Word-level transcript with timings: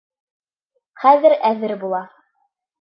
Хәҙер 1.05 1.37
әҙер 1.53 1.79
була. 1.87 2.05